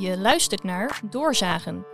[0.00, 1.84] Je luistert naar Doorzagen.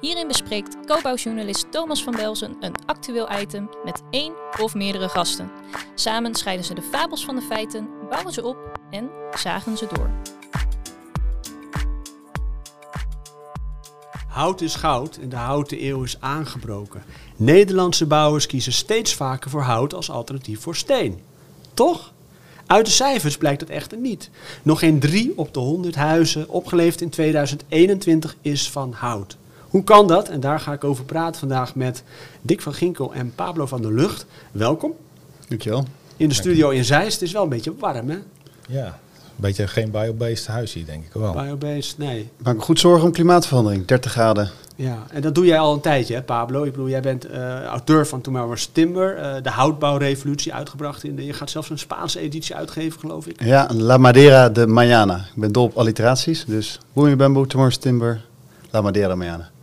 [0.00, 5.50] Hierin bespreekt co-bouwjournalist Thomas van Belzen een actueel item met één of meerdere gasten.
[5.94, 8.56] Samen scheiden ze de fabels van de feiten, bouwen ze op
[8.90, 10.10] en zagen ze door.
[14.28, 17.04] Hout is goud en de houten eeuw is aangebroken.
[17.36, 21.20] Nederlandse bouwers kiezen steeds vaker voor hout als alternatief voor steen.
[21.74, 22.12] Toch?
[22.66, 24.30] Uit de cijfers blijkt dat echter niet.
[24.62, 29.36] Nog geen drie op de 100 huizen opgeleverd in 2021 is van hout.
[29.68, 30.28] Hoe kan dat?
[30.28, 32.02] En daar ga ik over praten vandaag met
[32.42, 34.26] Dick van Ginkel en Pablo van der Lucht.
[34.52, 34.92] Welkom.
[35.48, 35.84] Dankjewel.
[36.16, 37.12] In de studio in Zeist.
[37.12, 38.18] Het is wel een beetje warm, hè?
[38.68, 38.98] Ja,
[39.36, 41.32] beetje geen biobased huis hier, denk ik wel.
[41.32, 42.28] Biobased, nee.
[42.42, 43.86] Maak me goed zorgen om klimaatverandering.
[43.86, 44.50] 30 graden.
[44.76, 46.64] Ja, en dat doe jij al een tijdje, hè, Pablo?
[46.64, 51.04] Ik bedoel, jij bent eh, auteur van Tomorrow's Timber, eh, de houtbouwrevolutie uitgebracht.
[51.04, 53.42] In de, je gaat zelfs een Spaanse editie uitgeven, geloof ik.
[53.42, 55.28] Ja, La Madera de Mañana.
[55.34, 56.44] Ik ben dol op alliteraties.
[56.44, 58.24] Dus Booming Bamboo, Tomorrow's Timber,
[58.70, 59.53] La Madera Mañana.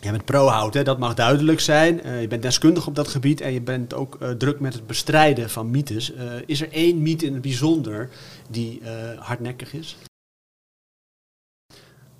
[0.00, 2.02] Jij bent pro-hout, dat mag duidelijk zijn.
[2.02, 4.86] Eh, je bent deskundig op dat gebied en je bent ook eh, druk met het
[4.86, 6.14] bestrijden van mythes.
[6.14, 8.08] Eh, is er één mythe in het bijzonder
[8.50, 8.82] die
[9.18, 9.96] hardnekkig is?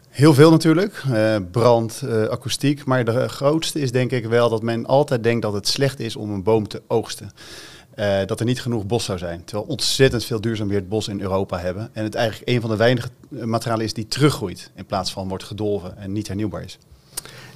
[0.08, 1.02] Heel veel natuurlijk.
[1.50, 2.84] Brand, akoestiek.
[2.84, 6.16] Maar de grootste is denk ik wel dat men altijd denkt dat het slecht is
[6.16, 7.30] om een boom te oogsten.
[8.26, 9.44] Dat er niet genoeg bos zou zijn.
[9.44, 11.90] Terwijl ontzettend veel duurzaam het bos in Europa hebben.
[11.92, 14.70] En het eigenlijk een van de weinige materialen is die teruggroeit.
[14.74, 16.78] In plaats van wordt gedolven en niet hernieuwbaar is.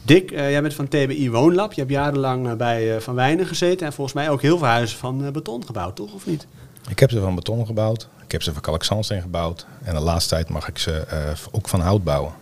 [0.03, 1.72] Dick, eh, jij bent van TBI Woonlab.
[1.72, 4.67] Je hebt jarenlang eh, bij eh, Van Wijnen gezeten en volgens mij ook heel veel
[4.67, 6.12] huizen van beton gebouwd, toch?
[6.12, 6.47] Of niet?
[6.89, 8.08] Ik heb ze van beton gebouwd.
[8.25, 9.67] Ik heb ze van kalkzandsteen gebouwd.
[9.83, 11.05] En de laatste tijd mag ik ze
[11.50, 12.33] ook van hout bouwen.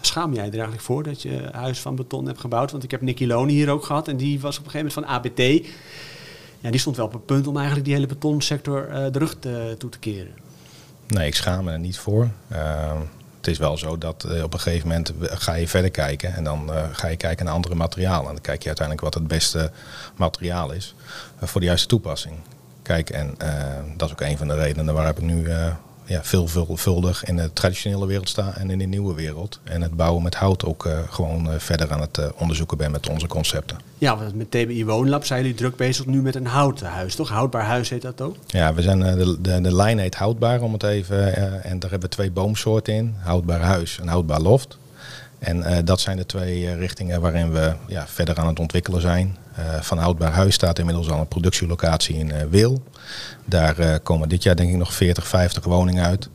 [0.00, 2.70] Schaam jij er eigenlijk voor dat je huis van beton hebt gebouwd?
[2.70, 5.12] Want ik heb Nicky Loni hier ook gehad en die was op een gegeven moment
[5.12, 5.66] van ABT.
[6.60, 9.36] Ja, die stond wel op het punt om eigenlijk die hele betonsector de rug
[9.78, 10.34] toe te keren.
[11.06, 12.28] Nee, ik schaam me er niet voor.
[12.48, 13.00] Eh,
[13.42, 16.34] het is wel zo dat eh, op een gegeven moment ga je verder kijken.
[16.34, 18.26] En dan eh, ga je kijken naar andere materialen.
[18.26, 19.70] En dan kijk je uiteindelijk wat het beste
[20.16, 20.94] materiaal is
[21.38, 22.34] eh, voor de juiste toepassing.
[22.82, 23.34] Kijk, en
[23.96, 25.48] dat is ook een van de redenen waarom ik nu
[26.04, 29.60] ja, veel, veelvuldig in de traditionele wereld sta en in de nieuwe wereld.
[29.64, 32.90] En het bouwen met hout ook eh, gewoon eh, verder aan het eh, onderzoeken ben
[32.90, 33.76] met onze concepten.
[33.98, 37.28] Ja, want met TBI Woonlab zijn jullie druk bezig nu met een houten huis, toch?
[37.28, 38.36] Houdbaar huis heet dat ook?
[38.46, 41.34] Ja, we zijn, de, de, de lijn heet houdbaar om het even.
[41.64, 44.78] en daar hebben we twee boomsoorten in: houdbaar huis en houdbaar loft.
[45.42, 49.00] En eh, dat zijn de twee eh, richtingen waarin we ja, verder aan het ontwikkelen
[49.00, 49.36] zijn.
[49.54, 52.82] Eh, van houdbaar huis staat inmiddels al een productielocatie in Wil.
[53.44, 56.28] Daar komen dit jaar denk ik nog 40, 50 woningen uit.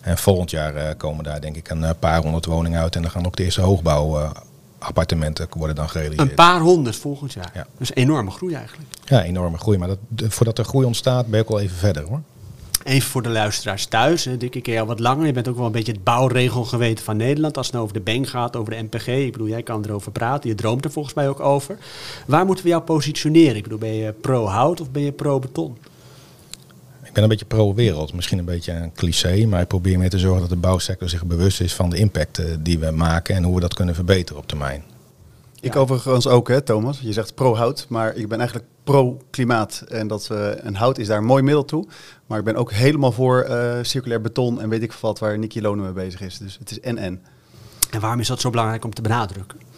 [0.00, 2.96] En volgend jaar komen daar denk ik een paar honderd woningen uit.
[2.96, 6.28] En dan gaan ook de eerste hoogbouwappartementen worden dan gerealiseerd.
[6.28, 7.50] Een paar honderd volgend jaar.
[7.54, 7.66] Ja.
[7.78, 8.88] Dus enorme groei eigenlijk.
[9.04, 9.78] Ja, enorme groei.
[9.78, 9.98] Maar dat,
[10.32, 12.20] voordat er groei ontstaat, ben ik wel even verder hoor.
[12.84, 14.24] Even voor de luisteraars thuis.
[14.24, 14.36] Hè.
[14.36, 15.26] Dick, ik ken jou wat langer.
[15.26, 17.56] Je bent ook wel een beetje het bouwregelgeweten van Nederland.
[17.56, 19.06] Als het nou over de bank gaat, over de MPG.
[19.06, 20.48] Ik bedoel, jij kan erover praten.
[20.50, 21.78] Je droomt er volgens mij ook over.
[22.26, 23.56] Waar moeten we jou positioneren?
[23.56, 25.76] Ik bedoel, ben je pro-hout of ben je pro-beton?
[27.04, 28.12] Ik ben een beetje pro-wereld.
[28.14, 31.24] Misschien een beetje een cliché, maar ik probeer mee te zorgen dat de bouwsector zich
[31.24, 34.42] bewust is van de impact eh, die we maken en hoe we dat kunnen verbeteren
[34.42, 34.82] op termijn.
[35.60, 35.80] Ik Ja.
[35.80, 36.98] overigens ook, hè, Thomas.
[37.00, 39.84] Je zegt pro-hout, maar ik ben eigenlijk pro-klimaat.
[39.88, 41.86] En dat we, een hout is daar een mooi middel toe.
[42.26, 45.60] Maar ik ben ook helemaal voor eh, circulair beton en weet ik wat waar Nicky
[45.60, 46.38] Lonen mee bezig is.
[46.38, 47.22] Dus het is en-en.
[47.90, 49.71] En waarom is dat zo belangrijk om te benadrukken?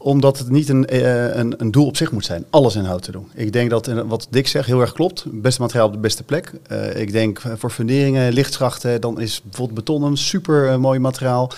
[0.00, 3.02] Omdat het niet een, eh, een, een doel op zich moet zijn, alles in hout
[3.02, 3.28] te doen.
[3.34, 5.24] Ik denk dat eh, wat Dick zegt heel erg klopt.
[5.30, 6.52] Beste materiaal op de beste plek.
[6.66, 11.50] Eh, ik denk voor funderingen, lichtschachten, dan is bijvoorbeeld beton een super mooi materiaal.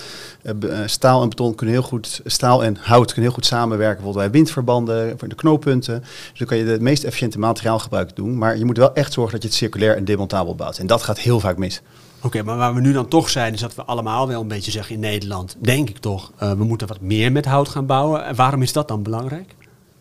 [0.87, 3.97] Staal en beton kunnen heel goed, staal en hout kunnen heel goed samenwerken.
[3.97, 6.01] Bijvoorbeeld bij windverbanden, voor de knooppunten.
[6.01, 8.39] Dus dan kan je het meest efficiënte materiaalgebruik doen.
[8.39, 10.79] Maar je moet wel echt zorgen dat je het circulair en demontabel bouwt.
[10.79, 11.83] En dat gaat heel vaak mis.
[12.23, 14.71] Oké, maar waar we nu dan toch zijn, is dat we allemaal wel een beetje
[14.71, 18.25] zeggen in Nederland, denk ik toch, eh, we moeten wat meer met hout gaan bouwen.
[18.25, 19.55] En waarom is dat dan belangrijk?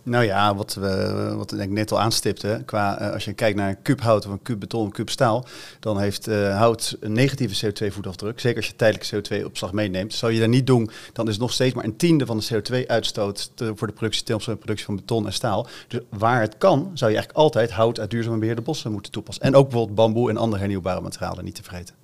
[0.03, 3.69] Nou ja, wat, we, wat ik net al aanstipte, qua, eh, als je kijkt naar
[3.69, 5.45] een kuub hout of een kuub beton, een kuub staal,
[5.79, 8.39] dan heeft eh, hout een negatieve CO2-voetafdruk.
[8.39, 10.13] Zeker als je tijdelijke CO2-opslag meeneemt.
[10.13, 13.51] Zou je dat niet doen, dan is nog steeds maar een tiende van de CO2-uitstoot
[13.75, 15.67] voor de productie, van de productie van beton en staal.
[15.87, 19.43] Dus waar het kan, zou je eigenlijk altijd hout uit duurzaam beheerde bossen moeten toepassen.
[19.43, 21.98] En ook bijvoorbeeld bamboe en andere hernieuwbare materialen niet te vergeten.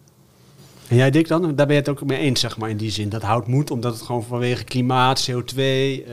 [0.88, 1.42] En jij Dick dan?
[1.42, 3.10] Daar ben je het ook mee eens, zeg maar, in die zin.
[3.10, 6.04] Dat hout moet, omdat het gewoon vanwege klimaat, CO2, eh,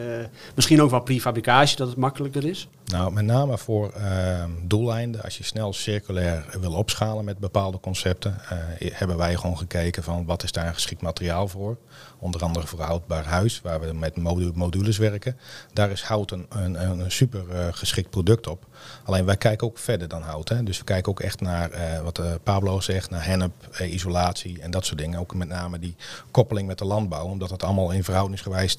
[0.54, 2.68] misschien ook wel prefabricatie, dat het makkelijker is.
[2.84, 8.40] Nou, met name voor uh, doeleinden, als je snel circulair wil opschalen met bepaalde concepten,
[8.52, 11.76] uh, hebben wij gewoon gekeken van wat is daar een geschikt materiaal voor.
[12.18, 14.16] Onder andere voor houdbaar huis, waar we met
[14.54, 15.36] modules werken.
[15.72, 18.66] Daar is hout een, een, een super uh, geschikt product op.
[19.04, 20.48] Alleen wij kijken ook verder dan hout.
[20.48, 20.62] Hè.
[20.62, 21.70] Dus we kijken ook echt naar
[22.02, 25.18] wat Pablo zegt, naar hennep, isolatie en dat soort dingen.
[25.18, 25.96] Ook met name die
[26.30, 28.76] koppeling met de landbouw, omdat het allemaal in verhoudingsgewijs,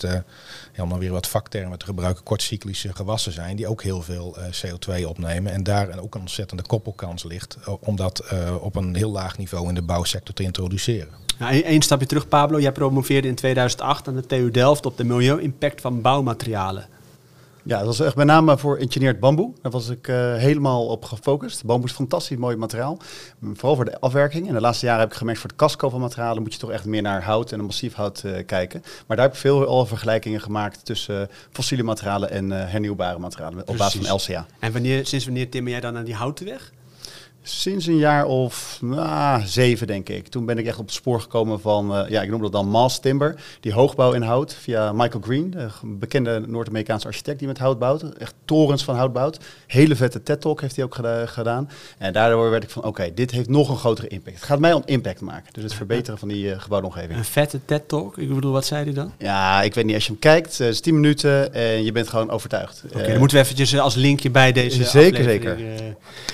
[0.77, 4.43] om dan weer wat vaktermen te gebruiken, kortcyclische gewassen zijn, die ook heel veel uh,
[4.43, 5.51] CO2 opnemen.
[5.51, 9.37] En daar ook een ontzettende koppelkans ligt uh, om dat uh, op een heel laag
[9.37, 11.21] niveau in de bouwsector te introduceren.
[11.39, 12.59] Eén stapje terug, Pablo.
[12.59, 16.87] Jij promoveerde in 2008 aan de TU Delft op de milieu-impact van bouwmaterialen.
[17.65, 19.53] Ja, dat was echt met name voor engineerd bamboe.
[19.61, 21.65] Daar was ik uh, helemaal op gefocust.
[21.65, 22.97] Bamboe is fantastisch mooi materiaal.
[23.53, 24.47] Vooral voor de afwerking.
[24.47, 26.71] En de laatste jaren heb ik gemerkt voor het casco van materialen moet je toch
[26.71, 28.83] echt meer naar hout en massief hout uh, kijken.
[29.07, 33.67] Maar daar heb ik veel al vergelijkingen gemaakt tussen uh, fossiele materialen en hernieuwbare materialen
[33.67, 34.45] op basis van LCA.
[34.59, 36.71] En wanneer, sinds wanneer timmer jij dan aan die houten weg?
[37.45, 40.27] Sinds een jaar of nou, zeven, denk ik.
[40.27, 42.67] Toen ben ik echt op het spoor gekomen van, uh, ja, ik noem dat dan
[42.67, 43.35] mass timber.
[43.59, 48.03] Die hoogbouw in hout via Michael Green, een bekende Noord-Amerikaanse architect die met hout bouwt.
[48.03, 49.39] Echt torens van hout bouwt.
[49.67, 51.69] Hele vette TED-talk heeft hij ook geda gedaan.
[51.97, 54.35] En daardoor werd ik van, oké, okay, dit heeft nog een grotere impact.
[54.35, 55.53] Het gaat mij om impact maken.
[55.53, 57.17] Dus het verbeteren van die uh, gebouwde omgeving.
[57.17, 58.17] Een vette TED-talk?
[58.17, 59.13] Ik bedoel, wat zei hij dan?
[59.17, 59.95] Ja, ik weet niet.
[59.95, 62.81] Als je hem kijkt, het is 10 minuten en je bent gewoon overtuigd.
[62.85, 65.57] Oké, okay, dan moeten we eventjes als linkje bij deze Zeker, zeker.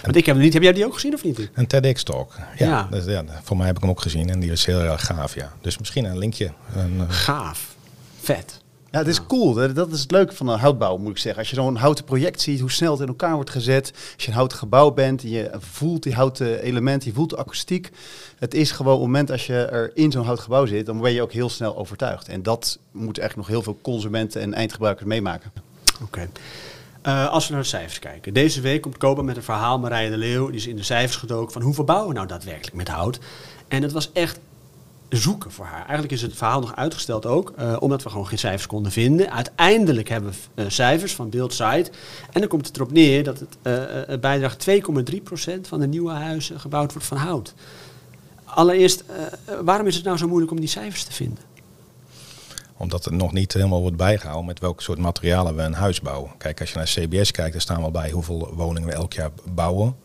[0.01, 0.53] Want ik heb hem niet.
[0.53, 1.49] Heb jij die ook gezien of niet?
[1.53, 2.33] Een TEDx-talk.
[2.57, 2.87] Ja, ja.
[2.91, 3.23] Dus, ja.
[3.43, 5.35] Voor mij heb ik hem ook gezien en die is heel erg gaaf.
[5.35, 5.53] Ja.
[5.61, 6.51] Dus misschien een linkje.
[6.75, 7.75] Een, gaaf.
[8.19, 8.61] Vet.
[8.91, 9.73] Ja, het is cool.
[9.73, 11.39] Dat is het leuke van een houtbouw, moet ik zeggen.
[11.39, 13.91] Als je zo'n houten project ziet, hoe snel het in elkaar wordt gezet.
[14.13, 17.89] Als je een houten gebouw bent, je voelt die houten elementen, je voelt de akoestiek.
[18.37, 21.01] Het is gewoon op het moment als je er in zo'n houten gebouw zit, dan
[21.01, 22.27] ben je ook heel snel overtuigd.
[22.27, 25.51] En dat moeten eigenlijk nog heel veel consumenten en eindgebruikers meemaken.
[25.93, 26.03] Oké.
[26.03, 26.29] Okay.
[27.07, 28.33] Uh, als we naar de cijfers kijken.
[28.33, 31.15] Deze week komt Koba met een verhaal, Marije de Leeuw, die is in de cijfers
[31.15, 33.19] gedoken van hoeveel bouwen we nou daadwerkelijk met hout.
[33.67, 34.39] En het was echt
[35.09, 35.81] zoeken voor haar.
[35.81, 39.31] Eigenlijk is het verhaal nog uitgesteld ook, uh, omdat we gewoon geen cijfers konden vinden.
[39.31, 41.91] Uiteindelijk hebben we uh, cijfers van Buildsite.
[42.31, 44.73] En dan komt het erop neer dat het bijdraagt 2,3%
[45.61, 47.53] van de nieuwe huizen gebouwd wordt van hout.
[48.43, 49.03] Allereerst,
[49.63, 51.48] waarom is het nou zo moeilijk om die cijfers te vinden?
[52.79, 56.31] Omdat het nog niet helemaal wordt bijgehouden met welke soort materialen we een huis bouwen.
[56.37, 59.31] Kijk, als je naar CBS kijkt, dan staan wel bij hoeveel woningen we elk jaar
[59.51, 59.95] bouwen.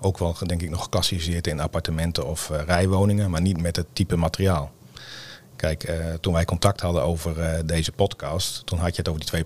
[0.00, 3.86] Ook wel, denk ik, nog geclassificeerd in appartementen of uh, rijwoningen, maar niet met het
[3.92, 4.72] type materiaal.
[5.56, 9.20] Kijk, uh, toen wij contact hadden over uh, deze podcast, toen had je het over
[9.20, 9.44] die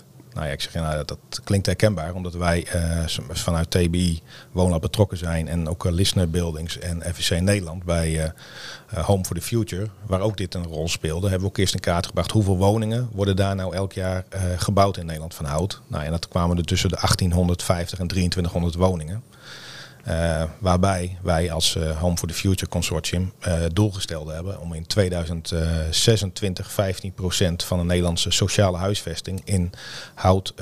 [0.00, 0.09] 2%.
[0.34, 4.20] Nou ja, ik zeg, nou, dat, klinkt herkenbaar, omdat wij uh, vanuit TBI
[4.52, 9.36] Woonlab betrokken zijn en ook uh, Listener Buildings en FVC Nederland bij uh, Home for
[9.36, 12.30] the Future, waar ook dit een rol speelde, hebben we ook eerst in kaart gebracht
[12.30, 14.24] hoeveel woningen worden daar nou elk jaar
[14.56, 15.80] gebouwd in Nederland van hout.
[15.86, 19.22] Nou, en dat kwamen er tussen de 1850 en 2300 woningen.
[20.08, 24.86] Uh, waarbij wij als uh, Home for the Future Consortium uh, doelgesteld hebben om in
[24.86, 26.74] 2026 15%
[27.56, 29.70] van de Nederlandse sociale huisvesting in
[30.14, 30.52] hout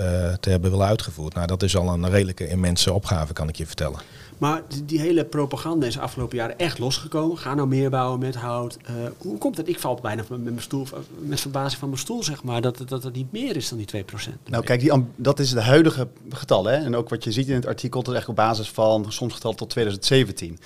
[0.41, 1.35] te hebben willen uitgevoerd.
[1.35, 4.01] Nou, dat is al een redelijke immense opgave, kan ik je vertellen.
[4.39, 7.39] Maar die, hele propaganda is de afgelopen jaren echt losgekomen.
[7.39, 8.77] Ga nou meer bouwen met hout.
[8.83, 9.69] Uh, hoe komt het?
[9.69, 10.87] Ik val bijna met mijn stoel,
[11.19, 14.05] met verbazing van mijn stoel, zeg maar, dat, dat het niet meer is dan die
[14.05, 14.05] 2%.
[14.45, 16.65] Nou, kijk, die, dat is de huidige getal.
[16.65, 16.77] Hè?
[16.77, 19.35] En ook wat je ziet in het artikel, dat is echt op basis van soms
[19.35, 20.59] getal tot 2017.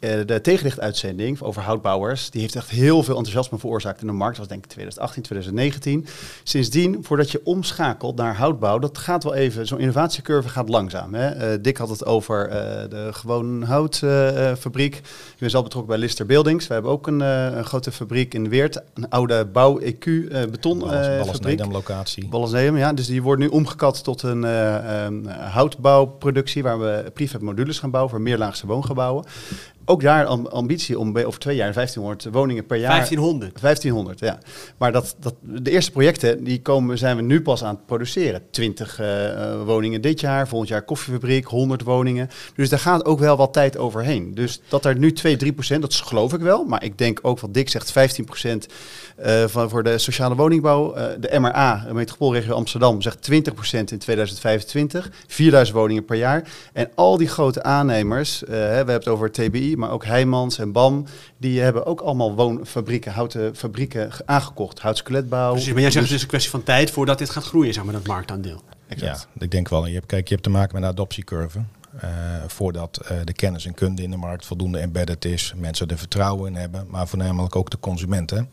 [0.00, 4.36] Uh, de tegenlichtuitzending over houtbouwers, die heeft echt heel veel enthousiasme veroorzaakt in de markt.
[4.36, 6.06] Dat was denk ik 2018, 2019.
[6.42, 11.14] Sindsdien, voordat je omschakelt naar houtbouw, dat gaat wel even, zo'n innovatiecurve gaat langzaam.
[11.14, 11.52] Hè?
[11.52, 12.54] Uh, Dick had het over uh,
[12.90, 14.96] de gewone houtfabriek.
[14.96, 15.02] ik
[15.38, 16.66] ben zelf betrokken bij Lister Buildings.
[16.66, 20.04] We hebben ook een, een grote fabriek in Weert, een oude bouw-EQ
[20.50, 21.58] betonfabriek.
[21.58, 22.28] Ballas locatie.
[22.28, 22.92] Ballas ja.
[22.92, 28.12] Dus die wordt nu omgekat tot een um, houtbouwproductie, waar we prefab modules gaan bouwen
[28.12, 29.24] voor meerlaagse woongebouwen
[29.88, 32.90] ook daar ambitie om over twee jaar 1500 woningen per jaar.
[32.90, 33.60] 1500?
[33.60, 34.38] 1500, ja.
[34.78, 38.42] Maar dat, dat, de eerste projecten die komen, zijn we nu pas aan het produceren.
[38.50, 42.30] 20 uh, woningen dit jaar, volgend jaar koffiefabriek, 100 woningen.
[42.54, 44.34] Dus daar gaat ook wel wat tijd overheen.
[44.34, 46.64] Dus dat er nu 2, 3 procent, dat geloof ik wel.
[46.64, 48.66] Maar ik denk ook wat Dick zegt, 15 procent
[49.26, 50.96] uh, van, voor de sociale woningbouw.
[50.96, 55.10] Uh, de MRA, de metropoolregio Amsterdam, zegt 20 procent in 2025.
[55.26, 56.48] 4000 woningen per jaar.
[56.72, 61.04] En al die grote aannemers, we hebben het over TBI, maar ook Heijmans en BAM,
[61.36, 64.78] die hebben ook allemaal woonfabrieken, houten fabrieken aangekocht.
[64.78, 65.52] Houtskeletbouw.
[65.52, 67.84] Precies, maar jij zegt het is een kwestie van tijd voordat dit gaat groeien, zeg
[67.84, 68.62] maar, dat marktaandeel.
[68.88, 69.28] Exact.
[69.34, 69.86] Ja, ik denk wel.
[69.86, 71.58] Je hebt, kijk, je hebt te maken met een adoptiecurve.
[72.04, 72.10] Uh,
[72.46, 76.50] voordat uh, de kennis en kunde in de markt voldoende embedded is, mensen er vertrouwen
[76.50, 78.48] in hebben, maar voornamelijk ook de consumenten.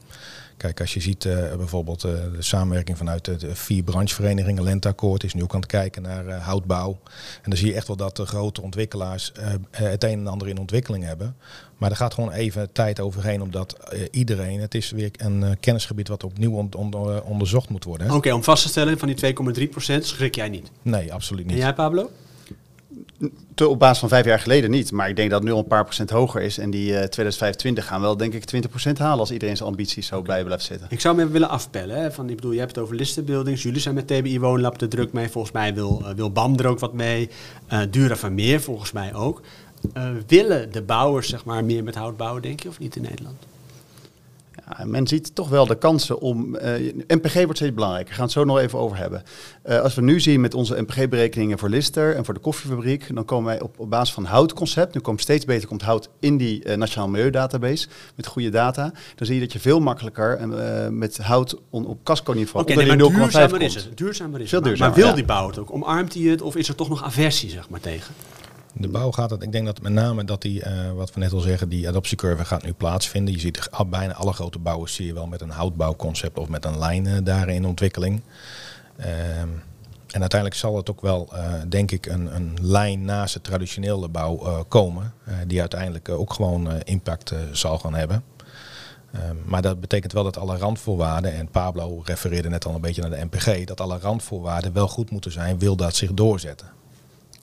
[0.57, 5.23] Kijk, als je ziet eh, bijvoorbeeld eh, de samenwerking vanuit de, de vier brancheverenigingen, Lenteakkoord
[5.23, 6.99] is nu ook aan het kijken naar eh, houtbouw.
[7.41, 10.27] En dan zie je echt wel dat de grote ontwikkelaars eh, eh, het een en
[10.27, 11.35] ander in ontwikkeling hebben.
[11.77, 15.51] Maar er gaat gewoon even tijd overheen, omdat eh, iedereen, het is weer een eh,
[15.59, 18.11] kennisgebied wat opnieuw on- on- eh, onderzocht moet worden.
[18.11, 20.71] Oké, om vast te stellen, van die 2,3% schrik jij niet.
[20.81, 21.61] Nee, absoluut En niet.
[21.61, 22.09] jij, Pablo?
[23.55, 24.91] Te- op basis van vijf jaar geleden niet.
[24.91, 26.57] Maar ik denk dat het nu al een paar procent hoger is.
[26.57, 30.21] En die eh 2025 gaan wel denk ik 20% halen als iedereen zijn ambities zo
[30.21, 30.87] bij blijft zitten.
[30.89, 32.01] Ik zou hem even willen afpellen.
[32.01, 32.11] Hè?
[32.11, 33.63] Van, ik bedoel, je hebt het over listenbuildings.
[33.63, 35.29] Jullie zijn met TBI Woonlab er druk mee.
[35.29, 37.29] Volgens mij wil, eh, wil BAM er ook wat mee.
[37.67, 39.41] Eh Dura van Meer volgens mij ook.
[40.27, 43.35] Willen de bouwers zeg maar, meer met hout bouwen, denk je, of niet in Nederland?
[44.77, 46.55] Ja, men ziet toch wel de kansen om.
[46.55, 48.15] eh, NPG wordt steeds belangrijker.
[48.15, 49.23] Daar gaan we het zo nog even over hebben.
[49.63, 53.25] Eh, als we nu zien met onze NPG-berekeningen voor Lister en voor de koffiefabriek, dan
[53.25, 54.93] komen wij op, op basis van houtconcept.
[54.93, 58.91] Nu komt steeds beter komt hout in die eh, Nationaal Milieudatabase met goede data.
[59.15, 60.47] Dan zie je dat je veel makkelijker
[60.93, 63.97] met hout on- op casco-niveau Oké, onder nee, die maar 0,5 duurzamer is het.
[63.97, 64.67] Duurzamer is Veel het.
[64.67, 65.13] Maar- duurzamer, maar wil ja.
[65.15, 65.73] die bouw het ook?
[65.73, 68.13] Omarmt hij het of is er toch nog aversie zeg maar, tegen?
[68.77, 71.31] De bouw gaat het, ik denk dat met name dat die, eh, wat we net
[71.31, 73.33] al zeggen, die adoptiecurve gaat nu plaatsvinden.
[73.33, 76.79] Je ziet bijna alle grote bouwers zie je wel met een houtbouwconcept of met een
[76.79, 78.21] lijn eh, daar in ontwikkeling.
[78.97, 79.49] Ehm,
[80.07, 84.07] en uiteindelijk zal het ook wel, eh, denk ik, een, een lijn naast de traditionele
[84.07, 85.13] bouw komen.
[85.47, 88.23] die uiteindelijk ook gewoon impact zal gaan hebben.
[89.11, 93.01] Ehm, maar dat betekent wel dat alle randvoorwaarden, en Pablo refereerde net al een beetje
[93.01, 96.67] naar de NPG, dat alle randvoorwaarden wel goed moeten zijn, wil dat zich doorzetten.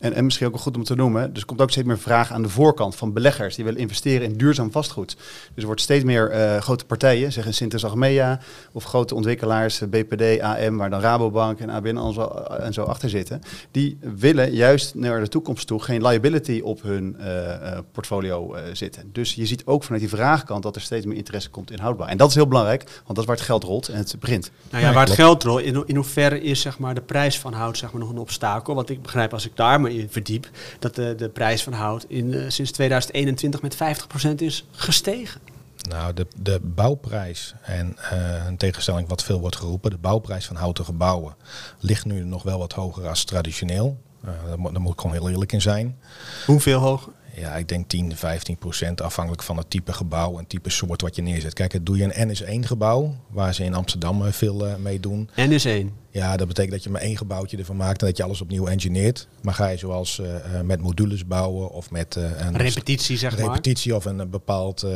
[0.02, 1.98] En, en misschien ook wel goed om te noemen, dus er komt ook steeds meer
[1.98, 5.16] vraag aan de voorkant van beleggers die willen investeren in duurzaam vastgoed.
[5.16, 8.40] Dus er wordt steeds meer eh, grote partijen, zeg een Sintes Achmea
[8.72, 12.22] of grote ontwikkelaars, eh, BPD, AM, waar dan Rabobank en ABN en zo,
[12.60, 13.40] en zo achter zitten.
[13.70, 18.62] Die willen juist naar de toekomst toe geen liability op hun eh, eh, portfolio eh,
[18.72, 19.08] zitten.
[19.12, 22.08] Dus je ziet ook vanuit die vraagkant dat er steeds meer interesse komt in houdbaar.
[22.08, 24.50] En dat is heel belangrijk, want dat is waar het geld rolt en het begint.
[24.70, 27.38] Nou ja, waar het geld rol, in, ho- in hoeverre is zeg maar, de prijs
[27.38, 28.74] van hout zeg maar, nog een obstakel?
[28.74, 32.04] Want ik begrijp als ik daar me in verdiep, dat de, de prijs van hout
[32.08, 35.40] in, eh, sinds 2021 met 50% is gestegen.
[35.88, 40.56] Nou, de, de bouwprijs en eh in tegenstelling wat veel wordt geroepen, de bouwprijs van
[40.56, 41.34] houten gebouwen
[41.78, 44.00] ligt nu nog wel wat hoger als traditioneel.
[44.24, 45.98] Eh daar, moet, daar moet ik gewoon heel eerlijk in zijn.
[46.46, 47.12] Hoeveel hoger?
[47.34, 51.16] Ja, ik denk 10, 15 procent afhankelijk van het type gebouw en type soort wat
[51.16, 51.52] je neerzet.
[51.52, 55.30] Kijk, doe je een NS1 gebouw, waar ze in Amsterdam veel mee doen.
[55.36, 56.01] N is één.
[56.12, 58.66] Ja, dat betekent dat je maar één gebouwtje ervan maakt en dat je alles opnieuw
[58.66, 59.28] engineert.
[59.42, 63.38] Maar ga je zoals eh, eh, met modules bouwen of met eh, een Repetitie zeg
[63.38, 63.46] maar.
[63.46, 64.86] repetitie of een bepaald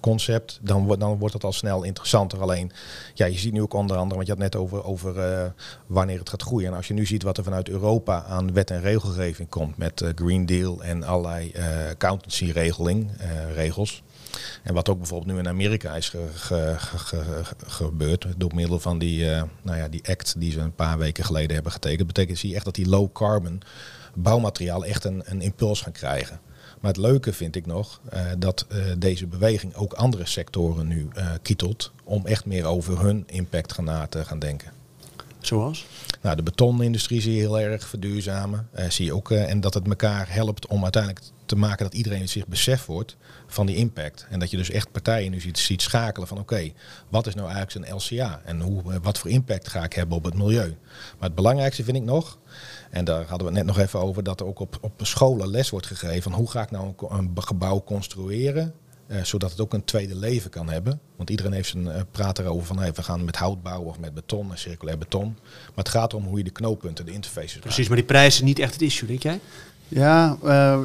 [0.00, 2.40] concept, dan, wordt dan wordt het al snel interessanter.
[2.40, 2.72] Alleen,
[3.14, 5.52] ja, je ziet nu ook onder andere, want je had net over, over
[5.86, 6.70] wanneer het gaat groeien.
[6.70, 10.04] En als je nu ziet wat er vanuit Europa aan wet en regelgeving komt met
[10.14, 11.52] Green Deal en allerlei
[11.90, 14.02] accountancy regeling, eh, regels.
[14.62, 18.54] En wat ook bijvoorbeeld nu in Amerika is ge- ge- ge- ge- ge- gebeurd, door
[18.54, 21.72] middel van die, eh, nou ja, die act die ze een paar weken geleden hebben
[21.72, 23.62] getekend, betekent zie je echt dat die low carbon
[24.14, 26.40] bouwmateriaal echt een, een impuls gaan krijgen.
[26.80, 31.08] Maar het leuke vind ik nog eh, dat eh, deze beweging ook andere sectoren nu
[31.14, 34.72] eh kietelt om echt meer over hun impact gaan na te gaan denken.
[35.40, 35.86] Zoals?
[36.20, 38.68] Nou, de betonindustrie zie je heel erg verduurzamen.
[38.88, 42.46] Zie je ook, en dat het elkaar helpt om uiteindelijk te maken dat iedereen zich
[42.46, 44.26] beseft wordt van die impact.
[44.30, 46.72] En dat je dus echt partijen nu ziet, ziet schakelen van oké,
[47.08, 48.40] wat is nou eigenlijk zijn LCA?
[48.44, 50.76] En hoe, eh, wat voor impact ga ik hebben op het milieu?
[51.18, 52.38] Maar het belangrijkste vind ik nog,
[52.90, 55.48] en daar hadden we het net nog even over, dat er ook op, op scholen
[55.48, 58.74] les wordt gegeven van hoe ga ik nou een, een gebouw construeren
[59.08, 61.00] eh, zodat het ook een tweede leven kan hebben.
[61.16, 63.98] Want iedereen heeft zijn eh, praat erover van hey, we gaan met hout bouwen of
[63.98, 65.36] met beton, en circulair beton.
[65.66, 68.40] Maar het gaat om hoe je de knooppunten, de interfaces Precies, maar die prijs is
[68.40, 69.40] niet echt het issue, denk jij?
[69.88, 70.78] Ja, eh,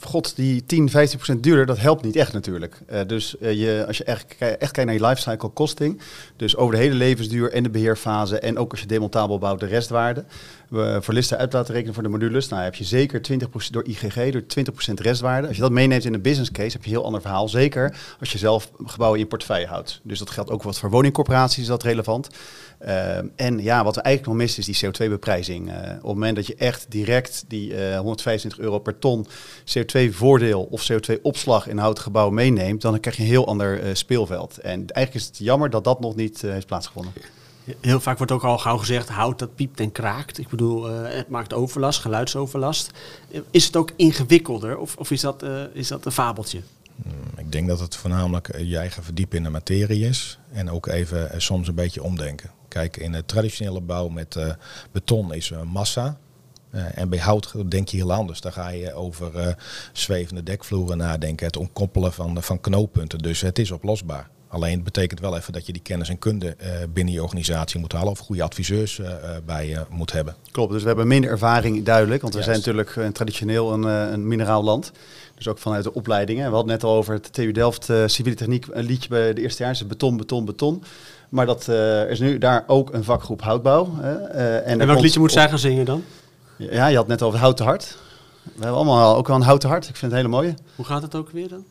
[0.00, 2.80] god, die 10, 15 procent duurder, dat helpt niet echt natuurlijk.
[2.86, 6.00] Eh, dus eh, je, als je echt, echt kijkt naar je lifecycle costing,
[6.36, 9.66] dus over de hele levensduur en de beheerfase en ook als je demontabel bouwt, de
[9.66, 10.24] restwaarde.
[10.68, 13.84] We voor listen uit laten rekenen voor de modules, nou heb je zeker 20% door
[13.84, 15.46] IGG, door 20% restwaarde.
[15.46, 17.48] Als je dat meeneemt in een business case, heb je een heel ander verhaal.
[17.48, 20.00] Zeker als je zelf gebouwen in je portefeuille houdt.
[20.02, 22.28] Dus dat geldt ook wat voor woningcorporaties, is dat relevant.
[22.78, 25.68] Ehm, en ja, wat we eigenlijk nog missen is die CO2-beprijzing.
[25.70, 29.26] op het moment dat je echt direct die eh 125 euro per ton
[29.64, 33.94] CO2-voordeel of CO2-opslag in een houten gebouw meeneemt, dan krijg je een heel ander eh,
[33.94, 34.58] speelveld.
[34.58, 37.12] En eigenlijk is het jammer dat dat nog niet eh, heeft plaatsgevonden.
[37.80, 40.38] Heel vaak wordt ook al gauw gezegd, hout dat piept en kraakt.
[40.38, 42.90] Ik bedoel, eh, het maakt overlast, geluidsoverlast.
[43.30, 46.60] Eh, Is het ook ingewikkelder of, of is, dat, eh, is dat een fabeltje?
[46.94, 50.38] Mm, Ik denk dat het voornamelijk eh, je eigen verdiepen in de materie is.
[50.52, 52.50] En ook even eh, soms een beetje omdenken.
[52.68, 54.50] Kijk, in de traditionele bouw met eh,
[54.92, 56.18] beton is eh, massa.
[56.70, 58.40] Eh, en bij hout denk je heel anders.
[58.40, 59.56] Dan ga je over
[59.92, 61.46] zwevende dekvloeren nadenken.
[61.46, 63.18] Het ontkoppelen van, van knooppunten.
[63.18, 64.28] Dus het is oplosbaar.
[64.48, 66.56] Alleen het betekent wel even dat je die kennis en kunde
[66.92, 69.00] binnen je organisatie moet halen of goede adviseurs
[69.44, 70.34] bij je moet hebben.
[70.50, 72.62] Klopt, dus we hebben minder ervaring duidelijk, want we Juist.
[72.62, 74.92] zijn natuurlijk een traditioneel een, een mineraal land.
[75.34, 76.48] Dus ook vanuit de opleidingen.
[76.48, 79.62] We hadden net al over het TU Delft civiele techniek, een liedje bij de eerste
[79.62, 80.82] jaar, is beton, beton, beton.
[81.28, 83.88] Maar dat eh, er is nu daar ook een vakgroep houtbouw.
[84.02, 86.02] eh, en En welk liedje moet op- zij gaan zingen dan?
[86.56, 87.96] Ja, je had net over het houten hart.
[88.42, 89.88] We hebben allemaal ook wel een houten hart.
[89.88, 90.54] Ik vind het hele mooie.
[90.76, 91.64] Hoe gaat het ook weer dan?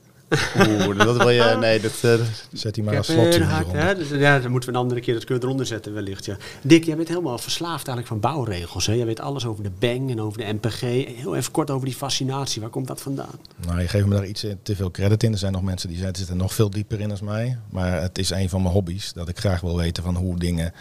[0.68, 1.56] Oeh, dat wil je.
[1.60, 1.92] Nee, dat.
[2.02, 2.14] eh,
[2.54, 3.96] Zet die maar als slot in hè?
[3.96, 6.26] Dus, ja, dan moeten we een andere keer dat kunnen eronder zetten wellicht.
[6.26, 6.38] Ja.
[6.62, 8.86] Dick, jij bent helemaal verslaafd eigenlijk van bouwregels.
[8.86, 8.94] Hè?
[8.94, 10.80] Jij weet alles over de BANG en over de MPG.
[11.18, 12.62] Heel even kort over die fascinatie.
[12.62, 13.40] Waar komt dat vandaan?
[13.68, 15.32] Nou, je geeft me daar iets eh, te veel credit in.
[15.32, 17.58] Er zijn nog mensen die zitten er nog veel dieper in als mij.
[17.70, 19.14] Maar het is een van mijn hobby's.
[19.14, 20.74] Dat ik graag wil weten van hoe dingen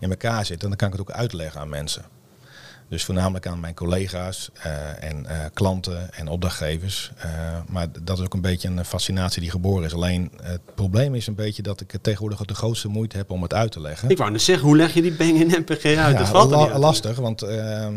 [0.00, 0.62] in elkaar zitten.
[0.62, 2.04] En dan kan ik het ook uitleggen aan mensen.
[2.88, 7.12] Dus voornamelijk aan mijn collega's eh, en eh, klanten en opdrachtgevers.
[7.16, 7.30] Eh,
[7.68, 9.94] maar dat is ook een beetje een fascinatie die geboren is.
[9.94, 13.54] Alleen het probleem is een beetje dat ik tegenwoordig de grootste moeite heb om het
[13.54, 14.08] uit te leggen.
[14.10, 15.94] Ik wou net zeggen, hoe leg je die BANG en MPG uit?
[15.94, 17.94] Ja, dat valt la- lastig, want ehm,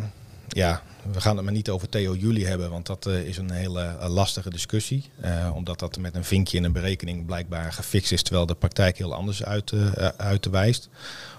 [0.48, 3.96] ja, we gaan het maar niet over Theo Juli hebben, want dat is een hele
[4.08, 5.10] lastige discussie.
[5.54, 9.14] Omdat dat met een vinkje in een berekening blijkbaar gefixt is, terwijl de praktijk heel
[9.14, 9.74] anders uit,
[10.18, 10.90] uit wijst.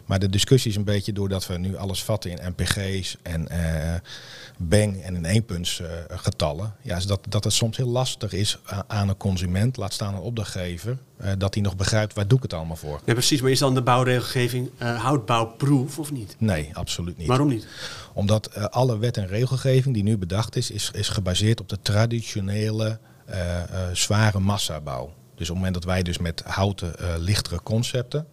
[0.08, 3.94] Maar de discussie is een beetje doordat we nu alles vatten in MPG's en eh
[4.58, 5.88] bang en in eenpunts eh.
[6.82, 10.14] Ja, is dat, dat het soms heel lastig is a- aan een consument, laat staan
[10.14, 13.00] een opdrachtgever, eh, dat hij nog begrijpt waar doe ik het allemaal voor.
[13.04, 13.40] Nee, precies.
[13.40, 16.36] Maar is dan de bouwregelgeving eh houtbouwproof of niet?
[16.38, 17.26] Nee, absoluut niet.
[17.26, 17.66] Waarom niet?
[18.12, 21.78] Omdat eh, alle wet en regelgeving die nu bedacht is, is, is gebaseerd op de
[21.82, 25.04] traditionele eh, eh, zware massabouw.
[25.34, 28.26] Dus op het moment dat wij dus met houten eh, lichtere concepten eh,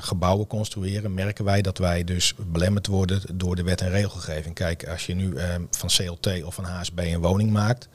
[0.00, 4.54] gebouwen construeren, merken wij dat wij dus belemmerd worden door de wet en regelgeving.
[4.54, 7.88] Kijk, als je nu eh, van CLT of van HSB een woning maakt,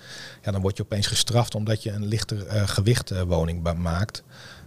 [0.44, 4.24] ja, dan word je opeens gestraft omdat je een lichter eh, gewicht eh, woning maakt.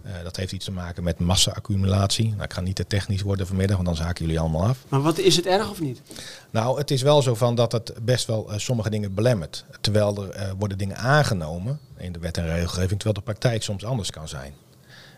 [0.06, 2.28] Eh, dat heeft iets te maken met massa-accumulatie.
[2.28, 4.78] Nou, ik ga niet te technisch worden vanmiddag, want dan zaken jullie allemaal af.
[4.88, 6.02] Maar wat is het erg of niet?
[6.50, 9.64] Nou, het is wel zo van dat het best wel eh, sommige dingen belemmert.
[9.80, 13.84] Terwijl er eh, worden dingen aangenomen in de wet en regelgeving, terwijl de praktijk soms
[13.84, 14.52] anders kan zijn.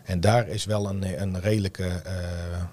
[0.09, 2.13] En daar is wel een, een redelijke, eh,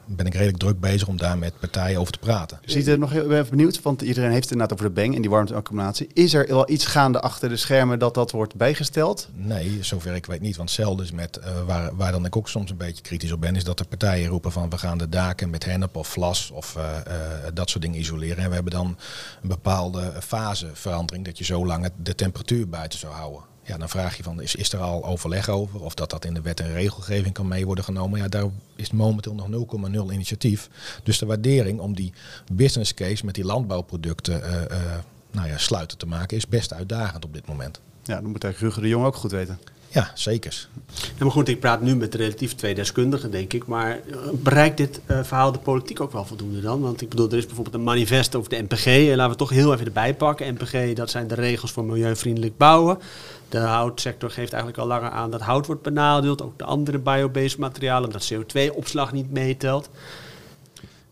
[0.05, 2.59] ben ik redelijk druk bezig om daar met partijen over te praten.
[2.65, 5.21] Ziet er nog heel even benieuwd, want iedereen heeft het inderdaad over de bang en
[5.21, 6.09] die warmteaccumulatie.
[6.13, 9.29] Is er wel iets gaande achter de schermen dat dat wordt bijgesteld?
[9.33, 10.57] Nee, zover ik weet niet.
[10.57, 13.41] Want zelden is met, eh, waar, waar dan ik ook soms een beetje kritisch op
[13.41, 16.51] ben, is dat de partijen roepen van we gaan de daken met hennep of vlas
[16.51, 16.85] of eh,
[17.55, 18.39] dat soort dingen isoleren.
[18.39, 18.97] En we hebben dan
[19.43, 23.55] een bepaalde faseverandering dat je zo lang de temperatuur buiten zou houden.
[23.67, 25.81] Ja, dan vraag je van, is, is er al overleg over?
[25.81, 28.19] Of dat dat in de wet en regelgeving kan mee worden genomen?
[28.19, 30.69] Ja, daar is momenteel nog 0,0 initiatief.
[31.03, 32.13] Dus de waardering om die
[32.53, 34.99] business case met die landbouwproducten eh, eh,
[35.31, 37.81] nou ja, sluiten te maken is best uitdagend op dit moment.
[38.03, 39.59] Ja, dan moet eigenlijk Ruger de Jong ook goed weten.
[39.97, 40.69] Ja, zeker.
[40.95, 43.67] Ja, maar goed, ik praat nu met relatief twee deskundigen, denk ik.
[43.67, 46.81] Maar eh, bereikt dit eh, verhaal de politiek ook wel voldoende dan?
[46.81, 48.87] Want ik bedoel, er is bijvoorbeeld een manifest over de NPG.
[48.87, 50.55] En laten we het toch heel even erbij pakken.
[50.55, 52.99] NPG, dat zijn de regels voor milieuvriendelijk bouwen.
[53.49, 56.43] De houtsector geeft eigenlijk al langer aan dat hout wordt benadeeld.
[56.43, 59.91] Ook de andere biobased materialen, omdat CO2-opslag niet meetelt.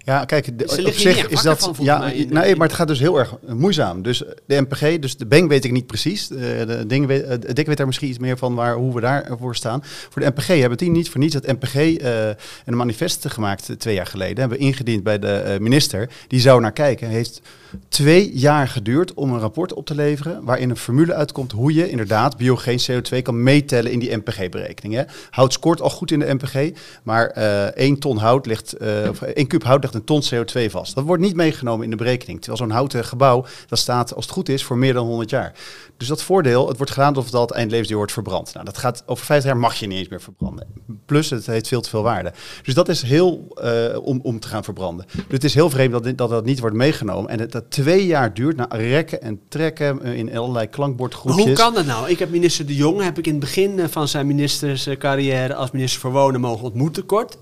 [0.04, 1.58] Ja, kijk, de- Ze op zich is dat.
[1.74, 4.02] van, ja, mij, in- nee, maar het gaat dus heel erg moeizaam.
[4.02, 6.26] Dus de MPG, dus de Bang weet ik niet precies.
[6.28, 9.56] De ding weet, eh, Dick weet daar misschien iets meer van waar, hoe we daarvoor
[9.56, 9.80] staan.
[9.84, 12.28] Voor de MPG hebben die niet voor niets het MPG eh,
[12.64, 14.38] een manifest gemaakt eh, twee jaar geleden.
[14.38, 16.08] Hebben we ingediend bij de minister.
[16.28, 17.08] Die zou naar kijken.
[17.08, 17.40] Heeft
[17.88, 20.44] twee jaar geduurd om een rapport op te leveren.
[20.44, 25.06] waarin een formule uitkomt hoe je inderdaad biogeen CO2 kan meetellen in die MPG-berekening.
[25.30, 26.70] Hout scoort al goed in de MPG,
[27.02, 27.26] maar
[27.74, 28.76] 1 ton hout ligt,
[29.08, 30.94] of 1 kuub hout een ton CO2 vast.
[30.94, 32.38] Dat wordt niet meegenomen in de berekening.
[32.38, 35.52] Terwijl zo'n houten gebouw, dat staat als het goed is voor meer dan 100 jaar.
[35.96, 38.52] Dus dat voordeel, het wordt gedaan of dat eindlevensduur wordt verbrand.
[38.54, 40.66] Nou, dat gaat over 50 jaar mag je niet eens meer verbranden.
[41.06, 42.32] Plus het heeft veel te veel waarde.
[42.62, 45.06] Dus dat is heel eh, om, om te gaan verbranden.
[45.12, 47.30] Dus het is heel vreemd dat dat, dat niet wordt meegenomen.
[47.30, 51.44] En het, dat twee jaar duurt, na rekken en trekken eh, in allerlei Maar klankbordgroepjes.
[51.44, 52.10] hoe kan dat nou?
[52.10, 55.70] Ik heb minister De Jonge heb ik in het begin eh, van zijn ministerscarrière als
[55.70, 57.38] minister voor Wonen mogen ontmoeten kort.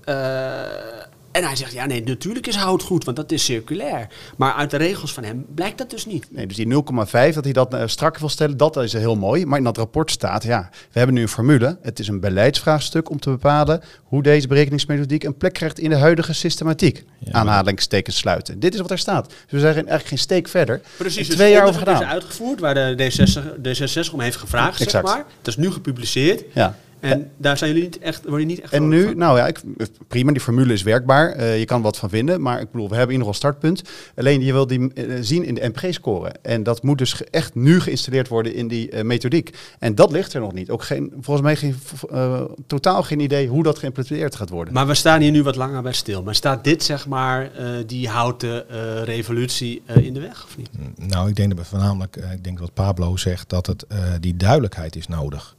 [1.33, 4.07] En hij zegt, ja nee, natuurlijk is hout goed, want dat is circulair.
[4.37, 6.27] Maar uit de regels van hem blijkt dat dus niet.
[6.31, 9.45] Nee, dus die 0,5, dat hij dat eh, strak wil stellen, dat is heel mooi.
[9.45, 11.77] Maar in dat rapport staat, ja, we hebben nu een formule.
[11.81, 15.95] Het is een beleidsvraagstuk om te bepalen hoe deze berekeningsmethodiek een plek krijgt in de
[15.97, 17.03] huidige systematiek.
[17.19, 18.59] Ja, Aanhalingstekens sluiten.
[18.59, 19.27] Dit is wat er staat.
[19.27, 20.81] Dus we zijn eigenlijk geen steek verder.
[20.97, 22.01] Precies, Twee jaar over gedaan.
[22.01, 25.05] is uitgevoerd waar de D66, D66 om heeft gevraagd, zeg Exact.
[25.05, 25.25] maar.
[25.41, 26.43] Dat is nu gepubliceerd.
[26.53, 26.77] Ja.
[27.03, 29.17] En daar zijn jullie niet echt, worden jullie niet echt En nu, van?
[29.17, 29.61] nou ja, ik,
[30.07, 31.31] prima, die formule is werkbaar.
[31.31, 33.81] Eh, je kan wat van vinden, maar ik bedoel, we hebben in ieder geval startpunt.
[34.15, 36.31] Alleen je wil die eh, zien in de MPG-score.
[36.41, 39.57] En dat moet dus echt nu geïnstalleerd worden in die eh, methodiek.
[39.79, 40.69] En dat ligt er nog niet.
[40.69, 41.75] Ook geen, volgens mij geen,
[42.11, 44.73] eh, totaal geen idee hoe dat geïmplementeerd gaat worden.
[44.73, 46.23] Maar we staan hier nu wat langer bij stil.
[46.23, 50.57] Maar staat dit, zeg maar, eh, die houten eh, revolutie eh, in de weg, of
[50.57, 50.69] niet?
[50.95, 53.97] Nou, ik denk dat we voornamelijk, eh, ik denk wat Pablo zegt, dat het, eh,
[54.19, 55.55] die duidelijkheid is nodig.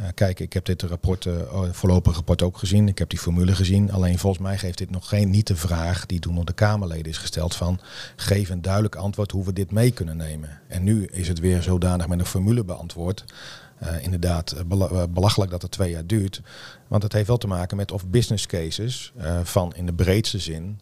[0.00, 2.88] Eh, kijk, ik heb dit rapport, eh, oh, voorlopig rapport ook gezien.
[2.88, 3.92] Ik heb die formule gezien.
[3.92, 7.12] Alleen volgens mij geeft dit nog geen, niet de vraag die toen door de Kamerleden
[7.12, 7.80] is gesteld van
[8.16, 10.60] geef een duidelijk antwoord hoe we dit mee kunnen nemen.
[10.68, 13.24] En nu is het weer zodanig met een formule beantwoord.
[13.80, 16.40] Eh, inderdaad, eh, bela- eh, belachelijk dat het twee jaar duurt.
[16.88, 19.12] Want het heeft wel te maken met of business cases
[19.42, 20.80] van in de breedste zin